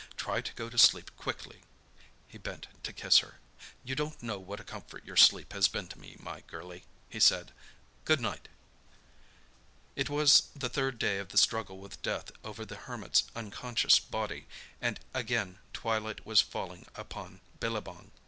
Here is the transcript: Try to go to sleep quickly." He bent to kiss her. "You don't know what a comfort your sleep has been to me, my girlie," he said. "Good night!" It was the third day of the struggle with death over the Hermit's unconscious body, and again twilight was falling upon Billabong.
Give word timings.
Try 0.17 0.41
to 0.41 0.53
go 0.53 0.67
to 0.67 0.79
sleep 0.79 1.15
quickly." 1.15 1.61
He 2.27 2.39
bent 2.39 2.65
to 2.81 2.91
kiss 2.91 3.19
her. 3.19 3.35
"You 3.83 3.93
don't 3.93 4.19
know 4.23 4.39
what 4.39 4.59
a 4.59 4.63
comfort 4.63 5.05
your 5.05 5.15
sleep 5.15 5.53
has 5.53 5.67
been 5.67 5.87
to 5.89 5.99
me, 5.99 6.15
my 6.19 6.39
girlie," 6.47 6.85
he 7.07 7.19
said. 7.19 7.51
"Good 8.03 8.19
night!" 8.19 8.47
It 9.95 10.09
was 10.09 10.49
the 10.55 10.69
third 10.69 10.97
day 10.97 11.19
of 11.19 11.29
the 11.29 11.37
struggle 11.37 11.77
with 11.77 12.01
death 12.01 12.31
over 12.43 12.65
the 12.65 12.77
Hermit's 12.77 13.25
unconscious 13.35 13.99
body, 13.99 14.47
and 14.81 14.99
again 15.13 15.59
twilight 15.71 16.25
was 16.25 16.41
falling 16.41 16.87
upon 16.95 17.41
Billabong. 17.59 18.09